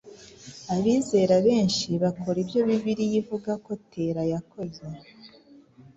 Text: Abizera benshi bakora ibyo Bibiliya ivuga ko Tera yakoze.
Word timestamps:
Abizera 0.75 1.35
benshi 1.47 1.89
bakora 2.03 2.37
ibyo 2.43 2.59
Bibiliya 2.67 3.17
ivuga 3.21 3.51
ko 3.65 3.71
Tera 3.91 4.21
yakoze. 4.31 4.83